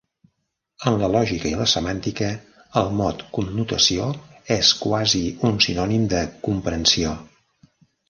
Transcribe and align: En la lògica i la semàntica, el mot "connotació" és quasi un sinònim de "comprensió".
En 0.91 0.95
la 1.01 1.09
lògica 1.15 1.47
i 1.49 1.59
la 1.59 1.67
semàntica, 1.73 2.31
el 2.83 2.91
mot 3.03 3.23
"connotació" 3.37 4.09
és 4.59 4.75
quasi 4.83 5.25
un 5.51 5.65
sinònim 5.71 6.13
de 6.19 6.27
"comprensió". 6.51 7.17